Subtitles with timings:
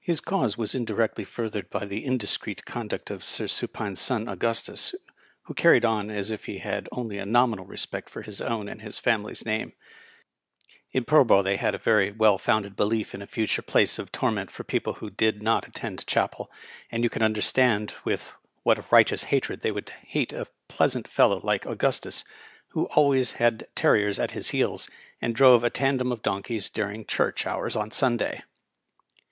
[0.00, 4.94] His cause was indirectly furthered by the indiscreet conduct of Sir Supine's son Augustus,
[5.42, 8.80] who carried on as if he had only a nominal respect for his own and
[8.80, 9.74] his family's name.
[10.92, 14.50] In Pullborough they had a very well founded belief in a future place of torment
[14.50, 16.50] for people who did not attend chapel,
[16.90, 18.32] and you can understand with
[18.62, 22.24] what a righteous hatred they would hate a pleasant fellow like Augustus,
[22.68, 24.88] who always had terriers at his heels,
[25.20, 28.42] and drove a tandem of donkeys during church hours on Sunday.